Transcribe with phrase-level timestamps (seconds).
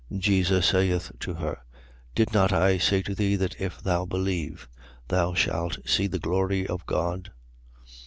[0.11, 0.17] 11:40.
[0.19, 1.61] Jesus saith to her:
[2.15, 4.67] Did not I say to thee that if thou believe,
[5.09, 7.29] thou shalt see the glory of God?